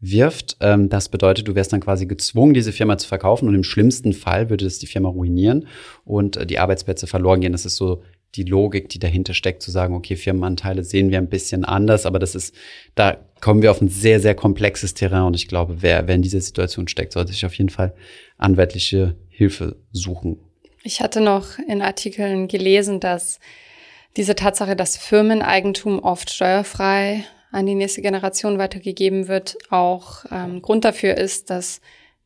abwirft. 0.00 0.56
Ähm, 0.60 0.88
das 0.88 1.08
bedeutet, 1.08 1.48
du 1.48 1.54
wärst 1.54 1.72
dann 1.72 1.80
quasi 1.80 2.06
gezwungen, 2.06 2.54
diese 2.54 2.72
Firma 2.72 2.98
zu 2.98 3.08
verkaufen 3.08 3.48
und 3.48 3.54
im 3.54 3.64
schlimmsten 3.64 4.12
Fall 4.12 4.50
würde 4.50 4.66
es 4.66 4.78
die 4.78 4.86
Firma 4.86 5.08
ruinieren 5.08 5.66
und 6.04 6.36
äh, 6.36 6.46
die 6.46 6.58
Arbeitsplätze 6.58 7.06
verloren 7.06 7.40
gehen. 7.40 7.52
Das 7.52 7.66
ist 7.66 7.76
so 7.76 8.02
die 8.34 8.44
Logik, 8.44 8.88
die 8.90 8.98
dahinter 8.98 9.32
steckt, 9.32 9.62
zu 9.62 9.70
sagen, 9.70 9.94
okay, 9.94 10.16
Firmenanteile 10.16 10.84
sehen 10.84 11.10
wir 11.10 11.18
ein 11.18 11.28
bisschen 11.28 11.64
anders, 11.64 12.04
aber 12.04 12.18
das 12.18 12.34
ist, 12.34 12.54
da 12.94 13.16
kommen 13.40 13.62
wir 13.62 13.70
auf 13.70 13.80
ein 13.80 13.88
sehr, 13.88 14.20
sehr 14.20 14.34
komplexes 14.34 14.94
Terrain 14.94 15.22
und 15.22 15.36
ich 15.36 15.48
glaube, 15.48 15.80
wer, 15.80 16.06
wer 16.06 16.14
in 16.14 16.22
dieser 16.22 16.40
Situation 16.40 16.88
steckt, 16.88 17.12
sollte 17.12 17.32
sich 17.32 17.46
auf 17.46 17.54
jeden 17.54 17.70
Fall 17.70 17.94
anwaltliche 18.36 19.16
Hilfe 19.28 19.76
suchen. 19.92 20.38
Ich 20.82 21.00
hatte 21.00 21.20
noch 21.20 21.58
in 21.66 21.82
Artikeln 21.82 22.46
gelesen, 22.46 23.00
dass 23.00 23.40
diese 24.16 24.34
Tatsache, 24.34 24.76
dass 24.76 24.96
Firmeneigentum 24.96 25.98
oft 25.98 26.30
steuerfrei 26.30 27.24
an 27.50 27.66
die 27.66 27.74
nächste 27.74 28.02
Generation 28.02 28.58
weitergegeben 28.58 29.28
wird, 29.28 29.56
auch 29.70 30.24
ähm, 30.30 30.62
Grund 30.62 30.84
dafür 30.84 31.16
ist, 31.16 31.50
dass 31.50 31.80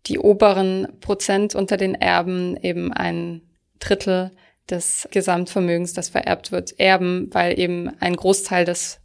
die 0.07 0.19
oberen 0.19 0.89
Prozent 1.01 1.55
unter 1.55 1.77
den 1.77 1.95
Erben 1.95 2.57
eben 2.57 2.93
ein 2.93 3.43
Drittel 3.79 4.31
des 4.71 5.09
Gesamtvermögens, 5.11 5.93
das 5.93 6.09
vererbt 6.09 6.53
wird, 6.53 6.79
erben, 6.79 7.29
weil 7.33 7.59
eben 7.59 7.91
ein 8.01 8.17
Großteil 8.17 8.65
des 8.65 9.01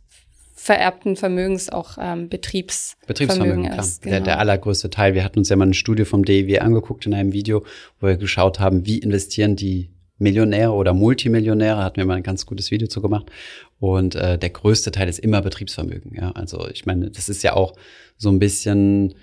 vererbten 0.53 1.15
Vermögens 1.15 1.69
auch 1.69 1.97
ähm, 1.99 2.29
Betriebsvermögen, 2.29 3.07
Betriebsvermögen 3.07 3.65
ist. 3.65 4.01
Genau. 4.01 4.11
Der, 4.13 4.21
der 4.21 4.39
allergrößte 4.39 4.89
Teil. 4.89 5.13
Wir 5.13 5.23
hatten 5.23 5.39
uns 5.39 5.49
ja 5.49 5.55
mal 5.55 5.65
eine 5.65 5.73
Studie 5.73 6.05
vom 6.05 6.25
DEW 6.25 6.59
angeguckt 6.59 7.05
in 7.05 7.13
einem 7.13 7.33
Video, 7.33 7.63
wo 7.99 8.07
wir 8.07 8.17
geschaut 8.17 8.59
haben, 8.59 8.85
wie 8.85 8.97
investieren 8.97 9.55
die 9.55 9.89
Millionäre 10.17 10.71
oder 10.71 10.93
Multimillionäre, 10.93 11.83
hatten 11.83 11.97
wir 11.97 12.05
mal 12.05 12.15
ein 12.15 12.23
ganz 12.23 12.45
gutes 12.45 12.71
Video 12.71 12.87
zu 12.87 13.01
gemacht. 13.01 13.31
Und 13.79 14.15
äh, 14.15 14.37
der 14.37 14.49
größte 14.49 14.91
Teil 14.91 15.09
ist 15.09 15.19
immer 15.19 15.41
Betriebsvermögen. 15.41 16.15
Ja, 16.15 16.31
also 16.31 16.67
ich 16.69 16.85
meine, 16.85 17.11
das 17.11 17.29
ist 17.29 17.43
ja 17.43 17.53
auch 17.53 17.73
so 18.17 18.29
ein 18.29 18.39
bisschen 18.39 19.15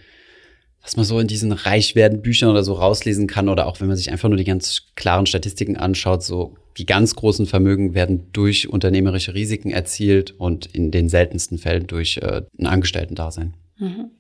was 0.83 0.97
man 0.97 1.05
so 1.05 1.21
in 1.21 1.29
diesen 1.29 1.53
Reichwerden 1.53 2.23
Büchern 2.23 2.51
oder 2.51 2.65
so 2.65 2.75
rauslesen 2.75 3.29
kann 3.29 3.49
oder 3.49 3.67
auch 3.67 3.81
wenn 3.81 3.87
man 3.87 3.97
sich 3.97 4.11
einfach 4.11 4.29
nur 4.29 4.37
die 4.37 4.45
ganz 4.45 4.89
klaren 4.97 5.27
Statistiken 5.27 5.77
anschaut, 5.77 6.23
so 6.23 6.57
die 6.77 6.87
ganz 6.87 7.15
großen 7.15 7.47
Vermögen 7.47 7.95
werden 7.95 8.33
durch 8.33 8.69
unternehmerische 8.69 9.35
Risiken 9.35 9.71
erzielt 9.71 10.33
und 10.33 10.67
in 10.67 10.91
den 10.91 11.09
seltensten 11.09 11.59
Fällen 11.59 11.87
durch 11.87 12.17
äh, 12.17 12.43
ein 12.59 12.67
Angestellten-Dasein. 12.67 13.55
Mhm. 13.79 14.11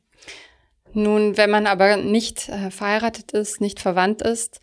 Nun, 0.94 1.36
wenn 1.36 1.50
man 1.50 1.66
aber 1.66 1.96
nicht 1.96 2.48
äh, 2.48 2.70
verheiratet 2.70 3.32
ist, 3.32 3.60
nicht 3.60 3.80
verwandt 3.80 4.22
ist, 4.22 4.60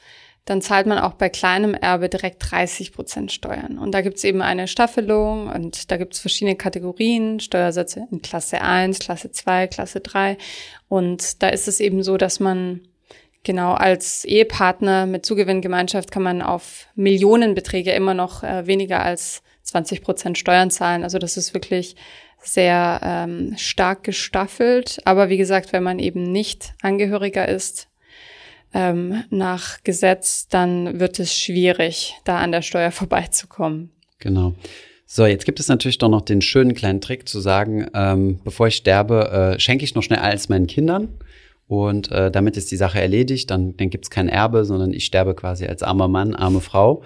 dann 0.50 0.64
zahlt 0.64 0.88
man 0.88 0.98
auch 0.98 1.14
bei 1.14 1.30
kleinem 1.30 1.76
Erbe 1.76 2.10
direkt 2.10 2.38
30 2.50 2.92
Prozent 2.92 3.32
Steuern. 3.32 3.78
Und 3.78 3.92
da 3.92 4.02
gibt's 4.02 4.24
eben 4.24 4.42
eine 4.42 4.68
Staffelung 4.68 5.48
und 5.48 5.92
da 5.92 5.98
gibt's 5.98 6.20
verschiedene 6.20 6.56
Kategorien, 6.56 7.40
Steuersätze 7.40 8.08
in 8.10 8.24
Klasse 8.24 8.60
1, 8.60 8.98
Klasse 8.98 9.32
2, 9.32 9.68
Klasse 9.68 10.00
3. 10.00 10.40
Und 10.88 11.44
da 11.44 11.50
ist 11.50 11.68
es 11.68 11.80
eben 11.80 12.02
so, 12.02 12.18
dass 12.18 12.40
man 12.40 12.82
genau 13.44 13.74
als 13.74 14.26
Ehepartner 14.26 15.06
mit 15.06 15.24
Zugewinngemeinschaft 15.24 16.10
kann 16.10 16.24
man 16.24 16.42
auf 16.42 16.88
Millionenbeträge 16.96 17.92
immer 17.92 18.16
noch 18.16 18.42
äh, 18.42 18.66
weniger 18.66 19.04
als 19.04 19.44
20 19.66 20.02
Prozent 20.02 20.40
Steuern 20.40 20.72
zahlen. 20.72 21.04
Also 21.04 21.20
das 21.20 21.38
ist 21.38 21.54
wirklich 21.54 21.96
sehr 22.42 23.02
ähm, 23.04 23.54
stark 23.56 24.04
gestaffelt. 24.04 25.00
Aber 25.06 25.30
wie 25.30 25.38
gesagt, 25.38 25.74
wenn 25.74 25.84
man 25.84 26.00
eben 26.00 26.24
nicht 26.24 26.74
Angehöriger 26.82 27.48
ist, 27.48 27.88
ähm, 28.74 29.24
nach 29.30 29.84
Gesetz, 29.84 30.48
dann 30.48 31.00
wird 31.00 31.20
es 31.20 31.38
schwierig, 31.38 32.16
da 32.24 32.40
an 32.40 32.52
der 32.52 32.62
Steuer 32.62 32.92
vorbeizukommen. 32.92 33.92
Genau. 34.20 34.54
So, 35.06 35.26
jetzt 35.26 35.46
gibt 35.46 35.60
es 35.60 35.68
natürlich 35.68 35.98
doch 35.98 36.10
noch 36.10 36.22
den 36.22 36.42
schönen 36.42 36.76
kleinen 36.76 37.02
Trick 37.02 37.28
zu 37.28 37.40
sagen, 37.40 37.88
ähm, 37.96 38.40
bevor 38.44 38.68
ich 38.68 38.76
sterbe, 38.76 39.56
äh, 39.56 39.60
schenke 39.60 39.84
ich 39.84 39.96
noch 39.96 40.04
schnell 40.04 40.20
alles 40.20 40.50
meinen 40.50 40.68
Kindern. 40.68 41.10
Und 41.68 42.12
äh, 42.12 42.32
damit 42.32 42.58
ist 42.58 42.72
die 42.72 42.76
Sache 42.76 43.00
erledigt, 43.00 43.50
dann, 43.50 43.78
dann 43.78 43.90
gibt 43.90 44.06
es 44.06 44.10
kein 44.10 44.28
Erbe, 44.28 44.66
sondern 44.66 44.94
ich 44.94 45.06
sterbe 45.06 45.36
quasi 45.36 45.66
als 45.66 45.84
armer 45.84 46.08
Mann, 46.08 46.36
arme 46.36 46.62
Frau. 46.62 47.04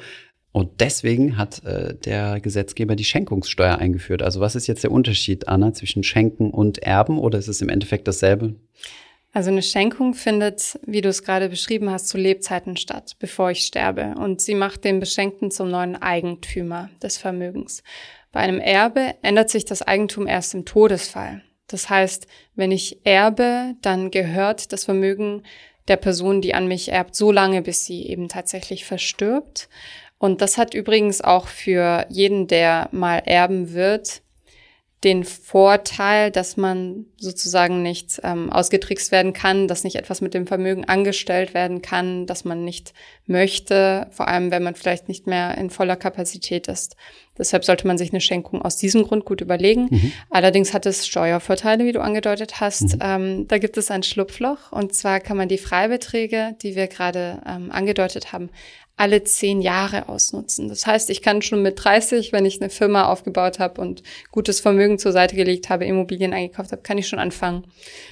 Und 0.54 0.82
deswegen 0.82 1.38
hat 1.38 1.64
äh, 1.66 1.96
der 1.96 2.40
Gesetzgeber 2.40 2.96
die 2.96 3.04
Schenkungssteuer 3.04 3.78
eingeführt. 3.78 4.22
Also 4.22 4.40
was 4.40 4.56
ist 4.56 4.68
jetzt 4.68 4.84
der 4.84 4.92
Unterschied, 4.92 5.48
Anna, 5.48 5.74
zwischen 5.74 6.04
Schenken 6.04 6.52
und 6.52 6.78
Erben 6.78 7.20
oder 7.20 7.40
ist 7.40 7.48
es 7.48 7.62
im 7.62 7.70
Endeffekt 7.70 8.08
dasselbe? 8.08 8.56
Also 9.36 9.50
eine 9.50 9.64
Schenkung 9.64 10.14
findet, 10.14 10.80
wie 10.86 11.02
du 11.02 11.10
es 11.10 11.24
gerade 11.24 11.50
beschrieben 11.50 11.90
hast, 11.90 12.08
zu 12.08 12.18
Lebzeiten 12.18 12.78
statt, 12.78 13.16
bevor 13.18 13.50
ich 13.50 13.66
sterbe. 13.66 14.14
Und 14.16 14.42
sie 14.42 14.54
macht 14.54 14.84
den 14.84 15.00
Beschenkten 15.00 15.50
zum 15.50 15.72
neuen 15.72 16.00
Eigentümer 16.00 16.92
des 17.02 17.18
Vermögens. 17.18 17.82
Bei 18.32 18.42
einem 18.42 18.60
Erbe 18.60 19.16
ändert 19.24 19.50
sich 19.50 19.66
das 19.66 19.82
Eigentum 19.82 20.28
erst 20.28 20.54
im 20.54 20.66
Todesfall. 20.66 21.42
Das 21.68 21.90
heißt, 21.90 22.28
wenn 22.56 22.72
ich 22.72 23.04
erbe, 23.06 23.74
dann 23.82 24.12
gehört 24.12 24.72
das 24.72 24.86
Vermögen 24.86 25.42
der 25.88 25.98
Person, 25.98 26.42
die 26.42 26.54
an 26.54 26.68
mich 26.68 26.92
erbt, 26.92 27.16
so 27.16 27.32
lange, 27.32 27.64
bis 27.64 27.86
sie 27.86 28.06
eben 28.08 28.30
tatsächlich 28.30 28.86
verstirbt. 28.86 29.68
Und 30.20 30.42
das 30.42 30.58
hat 30.58 30.74
übrigens 30.74 31.22
auch 31.22 31.48
für 31.48 32.06
jeden, 32.10 32.48
der 32.48 32.88
mal 32.92 33.18
erben 33.18 33.74
wird, 33.74 34.23
den 35.04 35.24
Vorteil, 35.24 36.32
dass 36.32 36.56
man 36.56 37.06
sozusagen 37.18 37.82
nicht 37.82 38.22
ähm, 38.24 38.52
ausgetrickst 38.52 39.12
werden 39.12 39.34
kann, 39.34 39.68
dass 39.68 39.84
nicht 39.84 39.96
etwas 39.96 40.22
mit 40.22 40.34
dem 40.34 40.48
Vermögen 40.48 40.86
angestellt 40.86 41.54
werden 41.54 41.82
kann, 41.82 42.26
dass 42.26 42.46
man 42.46 42.64
nicht 42.64 42.94
möchte, 43.26 44.08
vor 44.12 44.28
allem 44.28 44.52
wenn 44.52 44.64
man 44.64 44.76
vielleicht 44.76 45.08
nicht 45.08 45.28
mehr 45.28 45.58
in 45.58 45.70
voller 45.70 45.96
Kapazität 45.96 46.68
ist. 46.68 46.96
Deshalb 47.38 47.66
sollte 47.66 47.88
man 47.88 47.98
sich 47.98 48.12
eine 48.12 48.22
Schenkung 48.22 48.62
aus 48.62 48.78
diesem 48.78 49.04
Grund 49.04 49.26
gut 49.26 49.42
überlegen. 49.42 49.88
Mhm. 49.90 50.12
Allerdings 50.30 50.74
hat 50.74 50.86
es 50.86 51.08
Steuervorteile, 51.08 51.84
wie 51.84 51.92
du 51.92 52.02
angedeutet 52.02 52.62
hast. 52.62 52.96
Mhm. 52.96 53.00
Ähm, 53.02 53.48
da 53.48 53.58
gibt 53.58 53.78
es 53.78 53.90
ein 53.90 54.04
Schlupfloch 54.04 54.72
und 54.72 54.94
zwar 54.94 55.20
kann 55.20 55.38
man 55.38 55.50
die 55.50 55.58
Freibeträge, 55.58 56.56
die 56.62 56.76
wir 56.76 56.88
gerade 56.88 57.42
ähm, 57.48 57.72
angedeutet 57.72 58.32
haben, 58.32 58.50
alle 58.96 59.24
zehn 59.24 59.62
Jahre 59.62 60.08
ausnutzen. 60.08 60.70
Das 60.70 60.86
heißt, 60.86 61.10
ich 61.10 61.24
kann 61.24 61.42
schon 61.42 61.64
mit 61.64 61.84
30, 61.84 62.32
wenn 62.32 62.46
ich 62.46 62.62
eine 62.62 62.70
Firma 62.70 63.06
aufgebaut 63.06 63.58
habe 63.58 63.82
und 63.82 64.04
gutes 64.32 64.60
Vermögen 64.60 65.00
zur 65.00 65.12
Seite 65.12 65.36
gelegt 65.36 65.70
habe, 65.70 65.86
Immobilien 65.86 66.32
eingekauft 66.32 66.72
habe, 66.72 66.84
kann 66.84 67.00
ich 67.00 67.08
schon 67.08 67.18
anfangen 67.18 67.64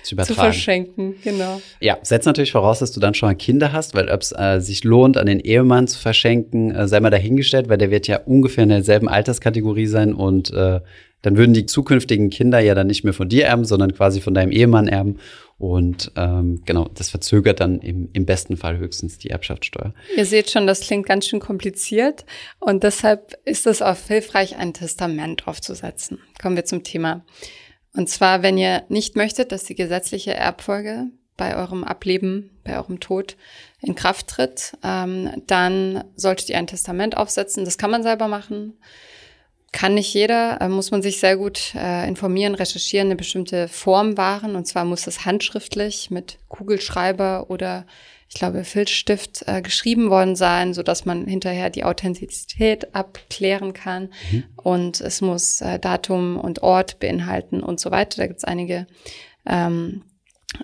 zu, 0.01 0.15
zu 0.15 0.33
verschenken. 0.33 1.15
Genau. 1.23 1.61
Ja, 1.79 1.99
setzt 2.01 2.25
natürlich 2.25 2.51
voraus, 2.51 2.79
dass 2.79 2.91
du 2.91 2.99
dann 2.99 3.13
schon 3.13 3.29
mal 3.29 3.35
Kinder 3.35 3.71
hast, 3.71 3.93
weil 3.93 4.09
ob 4.09 4.21
es 4.21 4.31
äh, 4.31 4.59
sich 4.59 4.83
lohnt, 4.83 5.17
an 5.17 5.27
den 5.27 5.39
Ehemann 5.39 5.87
zu 5.87 5.99
verschenken, 5.99 6.73
äh, 6.73 6.87
sei 6.87 6.99
mal 6.99 7.11
dahingestellt, 7.11 7.69
weil 7.69 7.77
der 7.77 7.91
wird 7.91 8.07
ja 8.07 8.17
ungefähr 8.17 8.63
in 8.63 8.69
derselben 8.69 9.07
Alterskategorie 9.07 9.85
sein 9.87 10.13
und 10.15 10.51
äh, 10.51 10.79
dann 11.21 11.37
würden 11.37 11.53
die 11.53 11.65
zukünftigen 11.65 12.29
Kinder 12.29 12.59
ja 12.59 12.75
dann 12.75 12.87
nicht 12.87 13.03
mehr 13.03 13.13
von 13.13 13.29
dir 13.29 13.45
erben, 13.45 13.65
sondern 13.65 13.93
quasi 13.93 14.21
von 14.21 14.33
deinem 14.33 14.51
Ehemann 14.51 14.87
erben. 14.87 15.19
Und 15.57 16.11
ähm, 16.15 16.63
genau, 16.65 16.89
das 16.95 17.09
verzögert 17.09 17.59
dann 17.59 17.79
im, 17.81 18.09
im 18.13 18.25
besten 18.25 18.57
Fall 18.57 18.79
höchstens 18.79 19.19
die 19.19 19.29
Erbschaftssteuer. 19.29 19.93
Ihr 20.17 20.25
seht 20.25 20.49
schon, 20.49 20.65
das 20.65 20.81
klingt 20.81 21.05
ganz 21.05 21.27
schön 21.27 21.39
kompliziert 21.39 22.25
und 22.59 22.83
deshalb 22.83 23.37
ist 23.45 23.67
es 23.67 23.83
auch 23.83 23.97
hilfreich, 24.07 24.57
ein 24.57 24.73
Testament 24.73 25.47
aufzusetzen. 25.47 26.17
Kommen 26.41 26.55
wir 26.55 26.65
zum 26.65 26.83
Thema. 26.83 27.23
Und 27.93 28.09
zwar, 28.09 28.41
wenn 28.41 28.57
ihr 28.57 28.83
nicht 28.89 29.15
möchtet, 29.15 29.51
dass 29.51 29.63
die 29.63 29.75
gesetzliche 29.75 30.33
Erbfolge 30.33 31.07
bei 31.37 31.55
eurem 31.55 31.83
Ableben, 31.83 32.51
bei 32.63 32.77
eurem 32.77 32.99
Tod 32.99 33.35
in 33.81 33.95
Kraft 33.95 34.27
tritt, 34.27 34.77
ähm, 34.83 35.29
dann 35.45 36.03
solltet 36.15 36.49
ihr 36.49 36.57
ein 36.57 36.67
Testament 36.67 37.17
aufsetzen. 37.17 37.65
Das 37.65 37.77
kann 37.77 37.91
man 37.91 38.03
selber 38.03 38.27
machen. 38.27 38.73
Kann 39.71 39.93
nicht 39.93 40.13
jeder, 40.13 40.59
äh, 40.59 40.67
muss 40.67 40.91
man 40.91 41.01
sich 41.01 41.19
sehr 41.19 41.37
gut 41.37 41.73
äh, 41.75 42.05
informieren, 42.07 42.55
recherchieren, 42.55 43.07
eine 43.07 43.15
bestimmte 43.15 43.69
Form 43.69 44.17
wahren. 44.17 44.55
Und 44.55 44.67
zwar 44.67 44.83
muss 44.83 45.07
es 45.07 45.25
handschriftlich 45.25 46.11
mit 46.11 46.39
Kugelschreiber 46.49 47.49
oder 47.49 47.85
ich 48.27 48.35
glaube 48.35 48.63
Filzstift 48.65 49.43
äh, 49.47 49.61
geschrieben 49.61 50.09
worden 50.09 50.35
sein, 50.35 50.73
so 50.73 50.83
dass 50.83 51.05
man 51.05 51.25
hinterher 51.25 51.69
die 51.69 51.85
Authentizität 51.85 52.93
abklären 52.95 53.73
kann. 53.73 54.09
Mhm. 54.31 54.43
Und 54.55 55.01
es 55.01 55.21
muss 55.21 55.61
äh, 55.61 55.79
Datum 55.79 56.37
und 56.37 56.63
Ort 56.63 56.99
beinhalten 56.99 57.61
und 57.61 57.79
so 57.79 57.91
weiter. 57.91 58.17
Da 58.17 58.27
gibt 58.27 58.39
es 58.39 58.43
einige 58.43 58.87
ähm, 59.45 60.03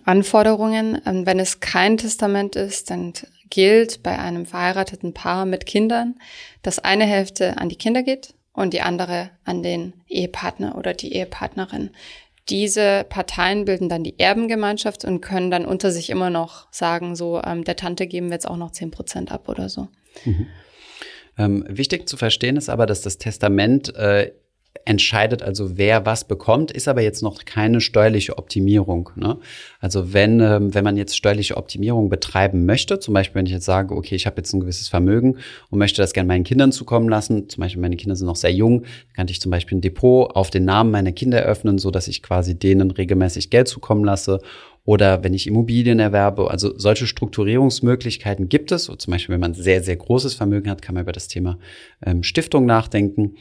Anforderungen. 0.04 1.02
Ähm, 1.06 1.26
wenn 1.26 1.40
es 1.40 1.62
kein 1.62 1.98
Testament 1.98 2.58
ist, 2.58 2.90
dann 2.90 3.14
gilt 3.50 4.04
bei 4.04 4.20
einem 4.20 4.46
verheirateten 4.46 5.14
Paar 5.14 5.46
mit 5.46 5.66
Kindern, 5.66 6.16
dass 6.62 6.80
eine 6.80 7.06
Hälfte 7.06 7.58
an 7.58 7.70
die 7.70 7.78
Kinder 7.78 8.04
geht 8.04 8.34
und 8.58 8.74
die 8.74 8.82
andere 8.82 9.30
an 9.46 9.62
den 9.62 9.94
Ehepartner 10.08 10.78
oder 10.78 10.96
die 10.96 11.14
Ehepartnerin. 11.14 11.92
Diese 12.50 13.06
Parteien 13.08 13.66
bilden 13.66 13.88
dann 13.88 14.04
die 14.04 14.18
Erbengemeinschaft 14.20 15.06
und 15.06 15.22
können 15.22 15.52
dann 15.52 15.66
unter 15.66 15.92
sich 15.92 16.10
immer 16.10 16.32
noch 16.32 16.68
sagen, 16.72 17.16
so 17.16 17.40
ähm, 17.44 17.64
der 17.66 17.76
Tante 17.76 18.08
geben 18.08 18.28
wir 18.28 18.34
jetzt 18.34 18.48
auch 18.48 18.58
noch 18.58 18.72
zehn 18.72 18.90
Prozent 18.90 19.32
ab 19.32 19.48
oder 19.48 19.70
so. 19.70 19.90
Mhm. 20.26 20.48
Ähm, 21.38 21.66
wichtig 21.70 22.10
zu 22.10 22.18
verstehen 22.18 22.58
ist 22.58 22.68
aber, 22.68 22.88
dass 22.88 23.02
das 23.02 23.20
Testament 23.20 23.94
äh, 23.96 24.32
entscheidet 24.86 25.42
also, 25.44 25.78
wer 25.78 26.06
was 26.06 26.26
bekommt, 26.26 26.72
ist 26.72 26.88
aber 26.88 27.02
jetzt 27.02 27.22
noch 27.22 27.46
keine 27.46 27.82
steuerliche 27.82 28.38
Optimierung. 28.38 29.10
Ne? 29.16 29.38
Also 29.80 30.14
wenn, 30.14 30.40
ähm, 30.40 30.74
wenn 30.74 30.84
man 30.84 30.98
jetzt 30.98 31.16
steuerliche 31.16 31.58
Optimierung 31.58 32.10
betreiben 32.10 32.66
möchte, 32.66 33.00
zum 33.00 33.14
Beispiel 33.14 33.36
wenn 33.36 33.46
ich 33.46 33.52
jetzt 33.52 33.66
sage, 33.66 33.96
okay, 33.96 34.16
ich 34.16 34.26
habe 34.26 34.38
jetzt 34.38 34.54
ein 34.54 34.60
gewisses 34.60 34.88
Vermögen 34.88 35.38
und 35.70 35.80
möchte 35.80 36.02
das 36.02 36.14
gerne 36.14 36.28
meinen 36.28 36.44
Kindern 36.44 36.72
zukommen 36.72 37.10
lassen, 37.10 37.50
zum 37.50 37.62
Beispiel 37.62 37.82
meine 37.82 37.98
Kinder 37.98 38.16
sind 38.16 38.28
noch 38.28 38.36
sehr 38.36 38.54
jung, 38.54 38.84
kann 39.16 39.28
ich 39.30 39.42
zum 39.42 39.52
Beispiel 39.52 39.78
ein 39.78 39.82
Depot 39.82 40.36
auf 40.36 40.50
den 40.50 40.66
Namen 40.66 40.92
meiner 40.92 41.12
Kinder 41.12 41.40
eröffnen, 41.40 41.78
so 41.78 41.92
dass 41.92 42.08
ich 42.08 42.24
quasi 42.24 42.58
denen 42.58 42.92
regelmäßig 42.92 43.50
Geld 43.50 43.68
zukommen 43.68 44.04
lasse 44.04 44.40
oder 44.88 45.22
wenn 45.22 45.34
ich 45.34 45.48
Immobilien 45.48 46.00
erwerbe. 46.00 46.50
Also 46.50 46.80
solche 46.80 47.08
Strukturierungsmöglichkeiten 47.08 48.48
gibt 48.48 48.72
es. 48.72 48.88
Und 48.88 49.02
zum 49.02 49.12
Beispiel, 49.12 49.34
wenn 49.34 49.42
man 49.42 49.54
sehr, 49.54 49.84
sehr 49.84 49.98
großes 49.98 50.34
Vermögen 50.34 50.70
hat, 50.70 50.82
kann 50.82 50.96
man 50.96 51.04
über 51.04 51.12
das 51.12 51.28
Thema 51.28 51.60
ähm, 52.06 52.24
Stiftung 52.24 52.66
nachdenken. 52.66 53.36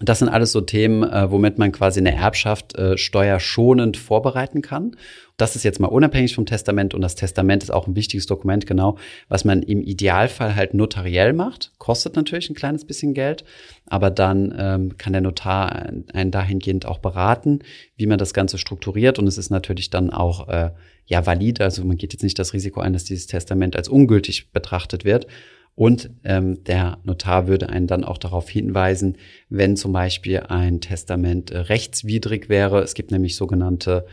Das 0.00 0.20
sind 0.20 0.30
alles 0.30 0.52
so 0.52 0.62
Themen, 0.62 1.02
äh, 1.02 1.30
womit 1.30 1.58
man 1.58 1.70
quasi 1.70 2.00
eine 2.00 2.14
Erbschaft 2.14 2.76
äh, 2.78 2.96
steuerschonend 2.96 3.98
vorbereiten 3.98 4.62
kann. 4.62 4.96
Das 5.36 5.54
ist 5.54 5.64
jetzt 5.64 5.80
mal 5.80 5.88
unabhängig 5.88 6.34
vom 6.34 6.46
Testament 6.46 6.94
und 6.94 7.02
das 7.02 7.14
Testament 7.14 7.62
ist 7.62 7.70
auch 7.70 7.86
ein 7.86 7.96
wichtiges 7.96 8.26
Dokument, 8.26 8.66
genau, 8.66 8.96
was 9.28 9.44
man 9.44 9.62
im 9.62 9.82
Idealfall 9.82 10.54
halt 10.54 10.72
notariell 10.72 11.34
macht. 11.34 11.72
Kostet 11.78 12.16
natürlich 12.16 12.48
ein 12.48 12.54
kleines 12.54 12.86
bisschen 12.86 13.12
Geld, 13.12 13.44
aber 13.86 14.10
dann 14.10 14.54
ähm, 14.56 14.96
kann 14.96 15.12
der 15.12 15.20
Notar 15.20 15.72
einen 16.12 16.30
dahingehend 16.30 16.86
auch 16.86 16.98
beraten, 16.98 17.58
wie 17.96 18.06
man 18.06 18.18
das 18.18 18.32
Ganze 18.32 18.56
strukturiert 18.56 19.18
und 19.18 19.26
es 19.26 19.36
ist 19.36 19.50
natürlich 19.50 19.90
dann 19.90 20.10
auch 20.10 20.48
äh, 20.48 20.70
ja 21.06 21.26
valid. 21.26 21.60
Also 21.60 21.84
man 21.84 21.98
geht 21.98 22.14
jetzt 22.14 22.22
nicht 22.22 22.38
das 22.38 22.54
Risiko 22.54 22.80
ein, 22.80 22.94
dass 22.94 23.04
dieses 23.04 23.26
Testament 23.26 23.76
als 23.76 23.88
ungültig 23.88 24.52
betrachtet 24.52 25.04
wird. 25.04 25.26
Und 25.74 26.10
ähm, 26.24 26.62
der 26.64 26.98
Notar 27.04 27.46
würde 27.48 27.70
einen 27.70 27.86
dann 27.86 28.04
auch 28.04 28.18
darauf 28.18 28.48
hinweisen, 28.48 29.16
wenn 29.48 29.76
zum 29.76 29.92
Beispiel 29.92 30.40
ein 30.40 30.80
Testament 30.80 31.50
äh, 31.50 31.58
rechtswidrig 31.58 32.48
wäre. 32.48 32.82
Es 32.82 32.94
gibt 32.94 33.10
nämlich 33.10 33.36
sogenannte 33.36 34.04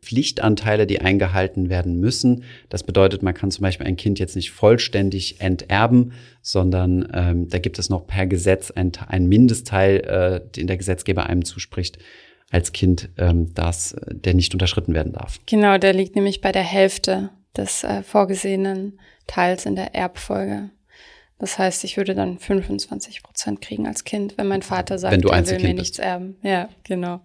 Pflichtanteile, 0.00 0.86
die 0.86 1.00
eingehalten 1.00 1.68
werden 1.68 2.00
müssen. 2.00 2.44
Das 2.68 2.82
bedeutet, 2.82 3.22
man 3.22 3.34
kann 3.34 3.52
zum 3.52 3.62
Beispiel 3.62 3.86
ein 3.86 3.96
Kind 3.96 4.18
jetzt 4.18 4.34
nicht 4.34 4.50
vollständig 4.50 5.40
enterben, 5.40 6.12
sondern 6.40 7.08
ähm, 7.14 7.48
da 7.48 7.58
gibt 7.58 7.78
es 7.78 7.88
noch 7.88 8.06
per 8.06 8.26
Gesetz 8.26 8.72
einen, 8.72 8.92
einen 9.06 9.28
Mindestteil, 9.28 9.96
äh, 9.98 10.50
den 10.56 10.66
der 10.66 10.76
Gesetzgeber 10.76 11.26
einem 11.26 11.44
zuspricht 11.44 11.98
als 12.50 12.72
Kind, 12.72 13.10
ähm, 13.16 13.54
das, 13.54 13.96
der 14.10 14.34
nicht 14.34 14.52
unterschritten 14.54 14.92
werden 14.92 15.12
darf. 15.12 15.38
Genau, 15.46 15.78
der 15.78 15.92
liegt 15.92 16.16
nämlich 16.16 16.40
bei 16.40 16.52
der 16.52 16.64
Hälfte 16.64 17.30
des 17.56 17.84
äh, 17.84 18.02
vorgesehenen 18.02 18.98
Teils 19.26 19.66
in 19.66 19.76
der 19.76 19.94
Erbfolge. 19.94 20.70
Das 21.42 21.58
heißt, 21.58 21.82
ich 21.82 21.96
würde 21.96 22.14
dann 22.14 22.38
25 22.38 23.24
Prozent 23.24 23.60
kriegen 23.60 23.88
als 23.88 24.04
Kind, 24.04 24.38
wenn 24.38 24.46
mein 24.46 24.62
Vater 24.62 24.96
sagt, 24.96 25.12
wenn 25.12 25.22
du 25.22 25.30
er 25.30 25.44
will 25.44 25.58
mir 25.58 25.74
nichts 25.74 25.98
erben. 25.98 26.36
Ja, 26.40 26.68
genau. 26.84 27.20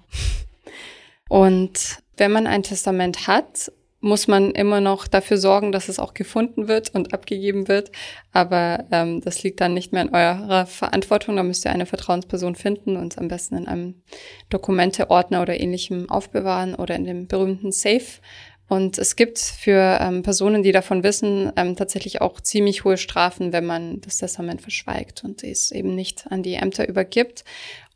Und 1.30 2.00
wenn 2.18 2.32
man 2.32 2.48
ein 2.48 2.64
Testament 2.64 3.28
hat, 3.28 3.72
muss 4.00 4.28
man 4.28 4.50
immer 4.54 4.82
noch 4.82 5.06
dafür 5.06 5.38
sorgen, 5.38 5.72
dass 5.72 5.88
es 5.88 6.00
auch 6.00 6.16
gefunden 6.16 6.68
wird 6.68 6.96
und 6.96 7.14
abgegeben 7.14 7.68
wird. 7.68 7.92
Aber 8.32 8.86
ähm, 8.90 9.22
das 9.22 9.44
liegt 9.44 9.62
dann 9.62 9.76
nicht 9.76 9.94
mehr 9.94 10.02
in 10.02 10.16
eurer 10.16 10.66
Verantwortung. 10.66 11.36
Da 11.36 11.44
müsst 11.44 11.66
ihr 11.66 11.72
eine 11.72 11.86
Vertrauensperson 11.86 12.56
finden 12.56 12.98
und 12.98 13.20
am 13.20 13.28
besten 13.28 13.56
in 13.56 13.68
einem 13.68 14.02
Dokumenteordner 14.50 15.44
oder 15.44 15.60
ähnlichem 15.60 16.10
aufbewahren 16.10 16.74
oder 16.74 16.96
in 16.96 17.04
dem 17.04 17.28
berühmten 17.28 17.72
Safe. 17.72 18.20
Und 18.70 18.98
es 18.98 19.16
gibt 19.16 19.40
für 19.40 19.98
ähm, 20.02 20.24
Personen, 20.24 20.62
die 20.62 20.74
davon 20.74 21.04
wissen, 21.04 21.54
ähm, 21.56 21.76
tatsächlich 21.76 22.22
auch 22.22 22.42
ziemlich 22.42 22.84
hohe 22.84 22.98
Strafen, 22.98 23.54
wenn 23.54 23.66
man 23.66 24.02
das 24.02 24.18
Testament 24.18 24.62
verschweigt 24.62 25.24
und 25.24 25.44
es 25.44 25.72
eben 25.72 25.96
nicht 25.96 26.26
an 26.30 26.44
die 26.44 26.56
Ämter 26.56 26.88
übergibt. 26.88 27.46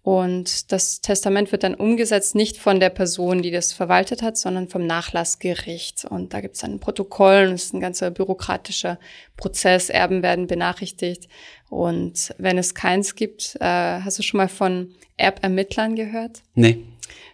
Und 0.03 0.71
das 0.71 1.01
Testament 1.01 1.51
wird 1.51 1.63
dann 1.63 1.75
umgesetzt 1.75 2.33
nicht 2.33 2.57
von 2.57 2.79
der 2.79 2.89
Person, 2.89 3.43
die 3.43 3.51
das 3.51 3.71
verwaltet 3.71 4.23
hat, 4.23 4.35
sondern 4.35 4.67
vom 4.67 4.87
Nachlassgericht. 4.87 6.05
Und 6.05 6.33
da 6.33 6.41
gibt 6.41 6.55
es 6.55 6.61
dann 6.61 6.75
ein 6.75 6.79
Protokoll 6.79 7.47
und 7.47 7.53
es 7.53 7.65
ist 7.65 7.73
ein 7.73 7.81
ganzer 7.81 8.09
bürokratischer 8.09 8.97
Prozess. 9.37 9.89
Erben 9.89 10.23
werden 10.23 10.47
benachrichtigt. 10.47 11.27
Und 11.69 12.33
wenn 12.39 12.57
es 12.57 12.73
keins 12.73 13.15
gibt, 13.15 13.57
äh, 13.59 13.65
hast 13.65 14.17
du 14.17 14.23
schon 14.23 14.39
mal 14.39 14.49
von 14.49 14.95
Erbermittlern 15.17 15.95
gehört? 15.95 16.41
Nee. 16.55 16.79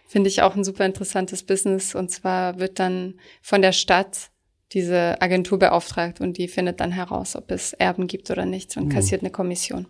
Finde 0.08 0.28
ich 0.28 0.42
auch 0.42 0.56
ein 0.56 0.64
super 0.64 0.86
interessantes 0.86 1.42
Business. 1.42 1.94
Und 1.94 2.10
zwar 2.10 2.58
wird 2.58 2.78
dann 2.78 3.14
von 3.42 3.62
der 3.62 3.72
Stadt 3.72 4.30
diese 4.72 5.20
Agentur 5.22 5.58
beauftragt 5.58 6.20
und 6.20 6.36
die 6.36 6.48
findet 6.48 6.80
dann 6.80 6.92
heraus, 6.92 7.36
ob 7.36 7.50
es 7.50 7.72
Erben 7.74 8.06
gibt 8.06 8.30
oder 8.30 8.44
nicht 8.44 8.76
und 8.76 8.84
hm. 8.84 8.90
kassiert 8.90 9.22
eine 9.22 9.30
Kommission. 9.30 9.86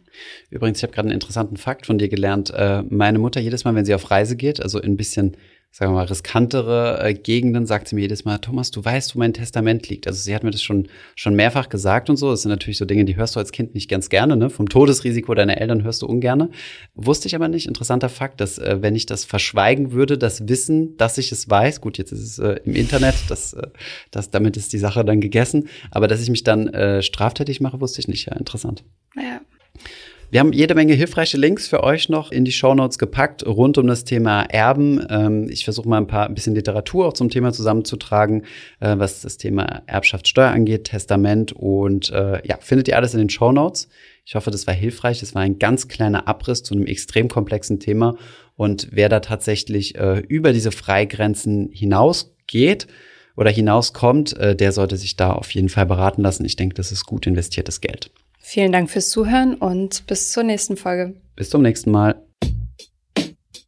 Übrigens, 0.50 0.78
ich 0.78 0.82
habe 0.82 0.92
gerade 0.92 1.06
einen 1.08 1.14
interessanten 1.14 1.56
Fakt 1.56 1.86
von 1.86 1.98
dir 1.98 2.08
gelernt. 2.08 2.50
Äh, 2.50 2.82
meine 2.82 3.18
Mutter 3.18 3.40
jedes 3.40 3.64
Mal, 3.64 3.74
wenn 3.74 3.84
sie 3.84 3.94
auf 3.94 4.10
Reise 4.10 4.36
geht, 4.36 4.62
also 4.62 4.80
ein 4.80 4.96
bisschen 4.96 5.36
sagen 5.70 5.92
wir 5.92 5.96
mal, 5.96 6.06
riskantere 6.06 6.98
äh, 7.02 7.14
Gegenden, 7.14 7.66
sagt 7.66 7.88
sie 7.88 7.94
mir 7.94 8.00
jedes 8.02 8.24
Mal, 8.24 8.38
Thomas, 8.38 8.70
du 8.70 8.84
weißt, 8.84 9.14
wo 9.14 9.18
mein 9.18 9.34
Testament 9.34 9.88
liegt. 9.88 10.06
Also 10.06 10.20
sie 10.20 10.34
hat 10.34 10.42
mir 10.42 10.50
das 10.50 10.62
schon, 10.62 10.88
schon 11.14 11.34
mehrfach 11.34 11.68
gesagt 11.68 12.08
und 12.10 12.16
so. 12.16 12.30
Das 12.30 12.42
sind 12.42 12.50
natürlich 12.50 12.78
so 12.78 12.84
Dinge, 12.84 13.04
die 13.04 13.16
hörst 13.16 13.36
du 13.36 13.40
als 13.40 13.52
Kind 13.52 13.74
nicht 13.74 13.88
ganz 13.88 14.08
gerne. 14.08 14.36
Ne? 14.36 14.50
Vom 14.50 14.68
Todesrisiko 14.68 15.34
deiner 15.34 15.60
Eltern 15.60 15.84
hörst 15.84 16.02
du 16.02 16.06
ungerne. 16.06 16.50
Wusste 16.94 17.28
ich 17.28 17.34
aber 17.34 17.48
nicht. 17.48 17.68
Interessanter 17.68 18.08
Fakt, 18.08 18.40
dass 18.40 18.58
äh, 18.58 18.78
wenn 18.80 18.96
ich 18.96 19.06
das 19.06 19.24
verschweigen 19.24 19.92
würde, 19.92 20.18
das 20.18 20.48
Wissen, 20.48 20.96
dass 20.96 21.18
ich 21.18 21.30
es 21.32 21.48
weiß, 21.48 21.80
gut, 21.80 21.98
jetzt 21.98 22.12
ist 22.12 22.22
es 22.22 22.38
äh, 22.38 22.60
im 22.64 22.74
Internet, 22.74 23.14
das, 23.28 23.52
äh, 23.52 23.68
das, 24.10 24.30
damit 24.30 24.56
ist 24.56 24.72
die 24.72 24.78
Sache 24.78 25.04
dann 25.04 25.20
gegessen. 25.20 25.68
Aber 25.90 26.08
dass 26.08 26.22
ich 26.22 26.30
mich 26.30 26.44
dann 26.44 26.68
äh, 26.68 27.02
straftätig 27.02 27.60
mache, 27.60 27.80
wusste 27.80 28.00
ich 28.00 28.08
nicht. 28.08 28.26
Ja, 28.26 28.36
interessant. 28.36 28.84
Wir 30.30 30.40
haben 30.40 30.52
jede 30.52 30.74
Menge 30.74 30.92
hilfreiche 30.92 31.38
Links 31.38 31.68
für 31.68 31.82
euch 31.82 32.10
noch 32.10 32.30
in 32.30 32.44
die 32.44 32.52
Show 32.52 32.74
Notes 32.74 32.98
gepackt 32.98 33.46
rund 33.46 33.78
um 33.78 33.86
das 33.86 34.04
Thema 34.04 34.42
Erben. 34.42 35.02
Ähm, 35.08 35.48
ich 35.48 35.64
versuche 35.64 35.88
mal 35.88 35.96
ein 35.96 36.06
paar 36.06 36.26
ein 36.26 36.34
bisschen 36.34 36.54
Literatur 36.54 37.06
auch 37.06 37.14
zum 37.14 37.30
Thema 37.30 37.50
zusammenzutragen, 37.50 38.42
äh, 38.80 38.98
was 38.98 39.22
das 39.22 39.38
Thema 39.38 39.84
Erbschaftssteuer 39.86 40.50
angeht, 40.50 40.84
Testament 40.84 41.52
und 41.52 42.10
äh, 42.10 42.46
ja, 42.46 42.58
findet 42.60 42.88
ihr 42.88 42.96
alles 42.96 43.14
in 43.14 43.20
den 43.20 43.30
Show 43.30 43.52
Notes. 43.52 43.88
Ich 44.26 44.34
hoffe, 44.34 44.50
das 44.50 44.66
war 44.66 44.74
hilfreich. 44.74 45.20
Das 45.20 45.34
war 45.34 45.40
ein 45.40 45.58
ganz 45.58 45.88
kleiner 45.88 46.28
Abriss 46.28 46.62
zu 46.62 46.74
einem 46.74 46.84
extrem 46.84 47.28
komplexen 47.28 47.80
Thema. 47.80 48.18
Und 48.54 48.88
wer 48.90 49.08
da 49.08 49.20
tatsächlich 49.20 49.94
äh, 49.94 50.18
über 50.28 50.52
diese 50.52 50.72
Freigrenzen 50.72 51.70
hinausgeht 51.72 52.86
oder 53.34 53.50
hinauskommt, 53.50 54.36
der 54.36 54.72
sollte 54.72 54.96
sich 54.96 55.16
da 55.16 55.32
auf 55.32 55.54
jeden 55.54 55.68
Fall 55.68 55.86
beraten 55.86 56.22
lassen. 56.22 56.44
Ich 56.44 56.56
denke, 56.56 56.74
das 56.74 56.90
ist 56.90 57.06
gut 57.06 57.24
investiertes 57.24 57.80
Geld. 57.80 58.10
Vielen 58.50 58.72
Dank 58.72 58.88
fürs 58.88 59.10
Zuhören 59.10 59.56
und 59.56 60.06
bis 60.06 60.32
zur 60.32 60.42
nächsten 60.42 60.78
Folge. 60.78 61.20
Bis 61.36 61.50
zum 61.50 61.60
nächsten 61.60 61.90
Mal. 61.90 62.14